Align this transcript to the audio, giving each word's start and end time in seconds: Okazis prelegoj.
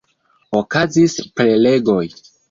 Okazis 0.59 1.17
prelegoj. 1.41 1.99